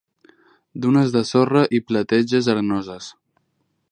Dunes 0.85 1.11
de 1.15 1.21
sorra 1.33 1.61
i 1.79 1.83
plateges 1.91 2.51
arenoses. 2.57 3.13